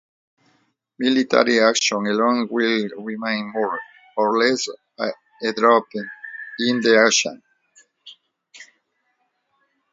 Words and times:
Military 0.97 1.59
actions 1.59 2.09
alone 2.09 2.47
will 2.49 2.89
remain 3.03 3.51
more 3.53 3.79
or 4.17 4.39
less 4.39 4.67
a 4.99 5.53
drop 5.53 5.83
in 6.57 6.81
the 6.81 6.95
ocean. 7.05 7.43